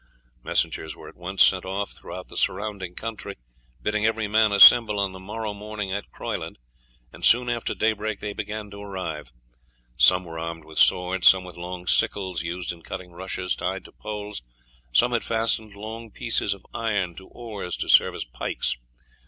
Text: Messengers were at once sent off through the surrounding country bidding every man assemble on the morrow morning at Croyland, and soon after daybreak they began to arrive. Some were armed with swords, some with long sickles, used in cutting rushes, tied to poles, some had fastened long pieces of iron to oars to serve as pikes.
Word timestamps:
Messengers 0.43 0.95
were 0.95 1.07
at 1.07 1.15
once 1.15 1.43
sent 1.43 1.63
off 1.63 1.91
through 1.91 2.23
the 2.27 2.35
surrounding 2.35 2.95
country 2.95 3.35
bidding 3.83 4.03
every 4.03 4.27
man 4.27 4.51
assemble 4.51 4.99
on 4.99 5.11
the 5.11 5.19
morrow 5.19 5.53
morning 5.53 5.91
at 5.91 6.09
Croyland, 6.09 6.57
and 7.13 7.23
soon 7.23 7.49
after 7.49 7.75
daybreak 7.75 8.19
they 8.19 8.33
began 8.33 8.71
to 8.71 8.81
arrive. 8.81 9.31
Some 9.97 10.23
were 10.23 10.39
armed 10.39 10.65
with 10.65 10.79
swords, 10.79 11.27
some 11.27 11.43
with 11.43 11.55
long 11.55 11.85
sickles, 11.85 12.41
used 12.41 12.71
in 12.71 12.81
cutting 12.81 13.11
rushes, 13.11 13.53
tied 13.53 13.85
to 13.85 13.91
poles, 13.91 14.41
some 14.91 15.11
had 15.11 15.23
fastened 15.23 15.75
long 15.75 16.09
pieces 16.09 16.55
of 16.55 16.65
iron 16.73 17.13
to 17.17 17.27
oars 17.27 17.77
to 17.77 17.87
serve 17.87 18.15
as 18.15 18.25
pikes. 18.25 18.77